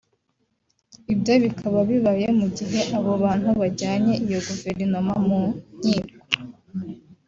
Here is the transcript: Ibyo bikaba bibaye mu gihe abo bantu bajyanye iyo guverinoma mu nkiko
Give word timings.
Ibyo 1.13 1.33
bikaba 1.43 1.79
bibaye 1.89 2.27
mu 2.39 2.47
gihe 2.57 2.79
abo 2.97 3.11
bantu 3.23 3.49
bajyanye 3.61 4.13
iyo 4.25 4.39
guverinoma 4.47 5.13
mu 5.27 5.41
nkiko 5.77 6.17